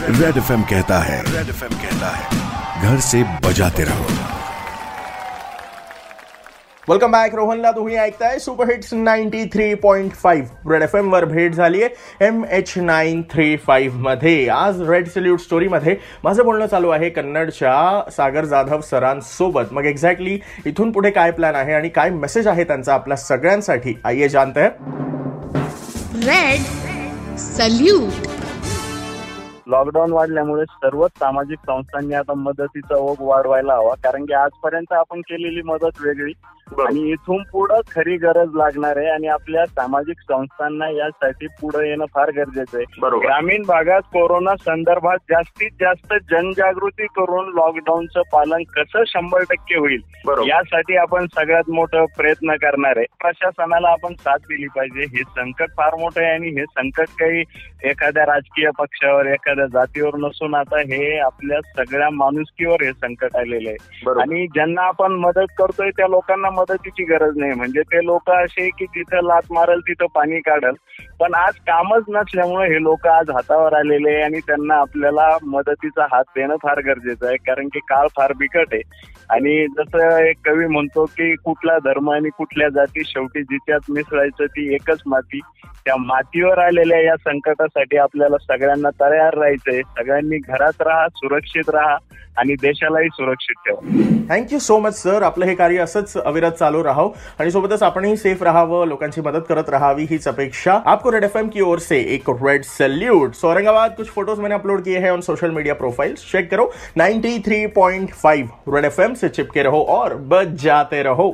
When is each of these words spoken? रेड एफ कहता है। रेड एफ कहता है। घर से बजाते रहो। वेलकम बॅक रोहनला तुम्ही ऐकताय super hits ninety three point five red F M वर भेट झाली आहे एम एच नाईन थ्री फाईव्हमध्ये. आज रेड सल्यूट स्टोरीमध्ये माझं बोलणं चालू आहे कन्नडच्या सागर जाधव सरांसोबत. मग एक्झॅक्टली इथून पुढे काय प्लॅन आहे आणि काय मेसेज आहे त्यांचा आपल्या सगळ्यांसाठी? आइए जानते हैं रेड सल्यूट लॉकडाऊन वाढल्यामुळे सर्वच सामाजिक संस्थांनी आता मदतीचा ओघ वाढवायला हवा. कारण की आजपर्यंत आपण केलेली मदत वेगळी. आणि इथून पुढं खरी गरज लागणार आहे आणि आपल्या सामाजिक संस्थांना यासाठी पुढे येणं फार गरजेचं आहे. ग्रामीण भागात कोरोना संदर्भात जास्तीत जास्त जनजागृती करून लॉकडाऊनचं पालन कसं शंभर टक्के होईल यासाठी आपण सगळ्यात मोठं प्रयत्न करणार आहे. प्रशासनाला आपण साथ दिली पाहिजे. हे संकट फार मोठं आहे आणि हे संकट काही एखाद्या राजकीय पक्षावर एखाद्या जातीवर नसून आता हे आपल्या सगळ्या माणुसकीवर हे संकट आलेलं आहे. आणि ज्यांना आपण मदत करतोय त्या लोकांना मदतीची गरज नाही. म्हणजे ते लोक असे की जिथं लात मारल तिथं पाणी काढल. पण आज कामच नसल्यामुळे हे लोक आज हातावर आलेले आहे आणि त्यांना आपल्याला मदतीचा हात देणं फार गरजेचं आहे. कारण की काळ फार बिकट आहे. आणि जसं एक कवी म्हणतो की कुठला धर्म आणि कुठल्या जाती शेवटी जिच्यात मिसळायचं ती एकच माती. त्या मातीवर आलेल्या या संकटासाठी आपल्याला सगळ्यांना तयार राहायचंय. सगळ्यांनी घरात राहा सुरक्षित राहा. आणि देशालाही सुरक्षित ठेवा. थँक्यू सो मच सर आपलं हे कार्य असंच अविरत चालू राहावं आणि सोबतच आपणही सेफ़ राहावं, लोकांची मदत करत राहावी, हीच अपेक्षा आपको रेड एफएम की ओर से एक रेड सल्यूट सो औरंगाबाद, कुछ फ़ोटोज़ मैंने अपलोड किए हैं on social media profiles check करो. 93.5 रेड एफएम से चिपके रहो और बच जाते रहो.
रेड 0.00 0.36
एफ 0.36 0.50
कहता 0.70 0.98
है। 0.98 1.20
रेड 1.22 1.48
एफ 1.48 1.62
कहता 1.62 2.08
है। 2.08 2.88
घर 2.88 3.00
से 3.00 3.22
बजाते 3.44 3.84
रहो। 3.84 4.04
वेलकम 6.88 7.12
बॅक 7.12 7.34
रोहनला 7.34 7.70
तुम्ही 7.72 7.96
ऐकताय 7.96 8.38
super 8.38 8.70
hits 8.70 8.92
ninety 8.94 9.44
three 9.44 9.74
point 9.74 10.12
five 10.14 10.72
red 10.72 10.82
F 10.82 10.94
M 10.96 11.10
वर 11.12 11.24
भेट 11.24 11.54
झाली 11.54 11.82
आहे 11.82 12.26
एम 12.26 12.44
एच 12.50 12.72
नाईन 12.78 13.22
थ्री 13.32 13.56
फाईव्हमध्ये. 13.66 14.48
आज 14.48 14.80
रेड 14.90 15.08
सल्यूट 15.08 15.40
स्टोरीमध्ये 15.40 15.96
माझं 16.24 16.44
बोलणं 16.44 16.66
चालू 16.66 16.88
आहे 16.88 17.10
कन्नडच्या 17.10 18.10
सागर 18.16 18.44
जाधव 18.44 18.80
सरांसोबत. 18.80 19.72
मग 19.72 19.86
एक्झॅक्टली 19.86 20.38
इथून 20.66 20.92
पुढे 20.92 21.10
काय 21.10 21.30
प्लॅन 21.30 21.54
आहे 21.54 21.74
आणि 21.74 21.88
काय 21.88 22.10
मेसेज 22.10 22.48
आहे 22.48 22.64
त्यांचा 22.64 22.94
आपल्या 22.94 23.16
सगळ्यांसाठी? 23.16 23.94
आइए 24.04 24.28
जानते 24.28 24.60
हैं 24.60 24.70
रेड 26.24 27.38
सल्यूट 27.38 28.27
लॉकडाऊन 29.68 30.12
वाढल्यामुळे 30.12 30.64
सर्वच 30.64 31.10
सामाजिक 31.18 31.58
संस्थांनी 31.58 32.14
आता 32.14 32.34
मदतीचा 32.34 32.96
ओघ 32.96 33.16
वाढवायला 33.20 33.74
हवा. 33.74 33.94
कारण 33.94 34.24
की 34.24 34.32
आजपर्यंत 34.32 34.92
आपण 34.92 35.20
केलेली 35.20 35.62
मदत 35.62 36.00
वेगळी. 36.00 36.32
आणि 36.86 37.10
इथून 37.10 37.42
पुढं 37.52 37.80
खरी 37.90 38.16
गरज 38.16 38.54
लागणार 38.54 38.96
आहे 38.96 39.06
आणि 39.06 39.26
आपल्या 39.26 39.66
सामाजिक 39.66 40.20
संस्थांना 40.20 40.88
यासाठी 40.90 41.46
पुढे 41.46 41.88
येणं 41.88 42.04
फार 42.14 42.30
गरजेचं 42.30 42.78
आहे. 42.78 43.18
ग्रामीण 43.20 43.62
भागात 43.62 44.00
कोरोना 44.12 44.54
संदर्भात 44.56 45.18
जास्तीत 45.30 45.70
जास्त 45.80 46.14
जनजागृती 46.30 47.06
करून 47.06 47.48
लॉकडाऊनचं 47.54 48.22
पालन 48.32 48.62
कसं 48.76 49.02
शंभर 49.06 49.42
टक्के 49.50 49.78
होईल 49.78 50.02
यासाठी 50.48 50.96
आपण 50.96 51.26
सगळ्यात 51.26 51.70
मोठं 51.70 52.04
प्रयत्न 52.16 52.54
करणार 52.54 52.96
आहे. 52.96 53.06
प्रशासनाला 53.20 53.88
आपण 53.88 54.14
साथ 54.14 54.38
दिली 54.38 54.66
पाहिजे. 54.66 55.04
हे 55.16 55.22
संकट 55.22 55.70
फार 55.76 55.94
मोठं 55.94 56.20
आहे 56.20 56.30
आणि 56.30 56.48
हे 56.48 56.64
संकट 56.64 57.08
काही 57.20 57.42
एखाद्या 57.84 58.24
राजकीय 58.26 58.70
पक्षावर 58.78 59.26
एखाद्या 59.26 59.66
जातीवर 59.66 60.16
नसून 60.16 60.54
आता 60.54 60.78
हे 60.78 61.18
आपल्या 61.18 61.58
सगळ्या 61.76 62.10
माणुसकीवर 62.10 62.82
हे 62.82 62.92
संकट 62.92 63.36
आलेलं 63.36 63.68
आहे. 63.68 64.10
आणि 64.20 64.46
ज्यांना 64.46 64.82
आपण 64.82 65.12
मदत 65.12 65.52
करतोय 65.58 65.90
त्या 65.90 66.08
लोकांना 66.08 66.50
मदतीची 66.58 67.04
गरज 67.04 67.36
नाही. 67.36 67.52
म्हणजे 67.52 67.82
ते 67.82 68.04
लोक 68.04 68.30
असे 68.30 68.68
की 68.68 68.84
जिथं 68.84 69.24
लात 69.24 69.42
मारल 69.50 69.80
तिथं 69.80 70.06
पाणी 70.14 70.40
काढल. 70.40 70.72
पण 71.20 71.34
आज 71.34 71.54
कामच 71.54 72.02
नसल्यामुळे 72.08 72.68
हे 72.68 72.82
लोक 72.82 73.06
आज 73.06 73.30
हातावर 73.30 73.72
आलेले 73.72 74.10
आहे 74.10 74.22
आणि 74.22 74.38
त्यांना 74.38 74.74
आपल्याला 74.74 75.36
मदतीचा 75.42 76.06
हात 76.12 76.24
देणं 76.28 76.56
फार 76.56 76.80
गरजेचं 76.80 77.26
आहे. 77.26 77.36
कारण 77.36 77.66
की 77.66 77.78
काळ 77.78 78.06
फार 78.06 78.32
बिकट 78.32 78.66
आहे. 78.72 78.82
आणि 79.30 79.66
जसं 79.66 80.16
एक 80.18 80.36
कवी 80.44 80.66
म्हणतो 80.66 81.04
की 81.04 81.36
कुठला 81.36 81.78
धर्म 81.78 82.10
आणि 82.10 82.28
कुठल्या 82.28 82.68
जाती 82.68 83.02
शेवटी 83.04 83.42
जिच्यात 83.42 83.80
मिसळायचं 83.90 84.46
ती 84.46 84.74
एकच 84.74 85.02
माती. 85.06 85.40
त्या 85.84 85.96
मातीवर 85.96 86.58
आलेल्या 86.58 87.00
या 87.00 87.16
संकटासाठी 87.16 87.96
आपल्याला 87.96 88.36
सगळ्यांना 88.38 88.90
तयार 88.90 89.34
राहायचंय. 89.34 89.82
सगळ्यांनी 89.82 90.38
घरात 90.38 90.82
राहा 90.82 91.08
सुरक्षित 91.08 91.70
राहा. 91.70 91.96
आणि 92.36 92.54
देशालाही 92.54 93.08
सुरक्षित 93.08 93.56
ठेवा. 93.66 93.80
थँक्यू 94.28 94.58
सो 94.58 94.78
मच 94.78 94.94
सर 94.94 95.22
आपलं 95.22 95.46
हे 95.46 95.54
कार्य 95.54 95.78
असंच 95.78 96.16
अविरत 96.16 96.52
चालू 96.52 96.82
राहावं 96.84 97.10
आणि 97.40 97.50
सोबतच 97.50 97.82
आपणही 97.82 98.16
सेफ़ 98.16 98.44
राहावं, 98.44 98.86
लोकांची 98.86 99.20
मदत 99.20 99.46
करत 99.48 99.68
राहावी, 99.68 100.06
हीच 100.10 100.28
अपेक्षा 100.28 100.72
आपको 100.86 101.12
रेड 101.12 101.24
एफएम 101.24 101.48
की 101.48 101.60
ओर 101.60 101.78
से 101.78 101.98
एक 102.14 102.30
रेड 102.42 102.64
सल्यूट 102.64 103.34
सो 103.34 103.48
औरंगाबाद, 103.48 103.94
कुछ 103.96 104.08
फ़ोटोज़ 104.08 104.40
मैंने 104.40 104.54
अपलोड 104.54 104.84
किए 104.84 104.98
हैं 104.98 105.10
on 105.10 105.20
social 105.20 105.50
media 105.50 105.74
profiles 105.74 106.30
check 106.32 106.50
करो. 106.50 106.70
93.5 106.98 108.48
रेड 108.68 108.84
एफएम 108.84 109.14
से 109.14 109.28
चिपके 109.28 109.62
रहो 109.62 109.82
और 109.88 110.14
बच 110.14 110.48
जाते 110.62 111.02
रहो. 111.02 111.30